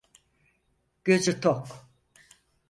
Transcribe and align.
Gözü 1.03 1.39
tok. 1.41 1.91